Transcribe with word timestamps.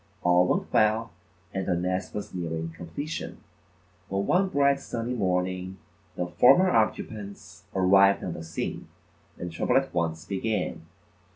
All 0.23 0.47
went 0.47 0.73
well 0.73 1.11
and 1.53 1.67
the 1.67 1.75
nest 1.75 2.15
was 2.15 2.33
nearing 2.33 2.71
completion, 2.71 3.37
when 4.09 4.25
one 4.25 4.47
bright 4.49 4.79
sunny 4.79 5.13
morning, 5.13 5.77
the 6.15 6.25
former 6.25 6.71
occupants 6.71 7.65
arrived 7.75 8.23
on 8.23 8.33
the 8.33 8.43
scene 8.43 8.87
and 9.37 9.51
trouble 9.51 9.77
at 9.77 9.93
once 9.93 10.25
began. 10.25 10.87